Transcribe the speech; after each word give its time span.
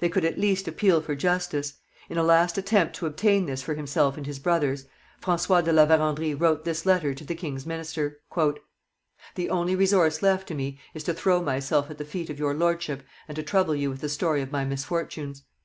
They 0.00 0.08
could 0.08 0.24
at 0.24 0.36
least 0.36 0.66
appeal 0.66 1.00
for 1.00 1.14
justice. 1.14 1.74
In 2.10 2.18
a 2.18 2.24
last 2.24 2.58
attempt 2.58 2.96
to 2.96 3.06
obtain 3.06 3.46
this 3.46 3.62
for 3.62 3.74
himself 3.74 4.16
and 4.16 4.26
his 4.26 4.40
brothers, 4.40 4.86
François 5.22 5.62
de 5.62 5.72
La 5.72 5.86
Vérendrye 5.86 6.34
wrote 6.34 6.64
this 6.64 6.84
letter 6.84 7.14
to 7.14 7.22
the 7.22 7.36
king's 7.36 7.64
minister: 7.64 8.18
The 9.36 9.50
only 9.50 9.76
resource 9.76 10.22
left 10.24 10.48
to 10.48 10.54
me 10.54 10.80
is 10.92 11.04
to 11.04 11.14
throw 11.14 11.40
myself 11.40 11.88
at 11.88 11.98
the 11.98 12.04
feet 12.04 12.30
of 12.30 12.38
your 12.40 12.52
Lordship 12.54 13.04
and 13.28 13.36
to 13.36 13.44
trouble 13.44 13.76
you 13.76 13.90
with 13.90 14.00
the 14.00 14.08
story 14.08 14.42
of 14.42 14.50
my 14.50 14.64
misfortunes. 14.64 15.44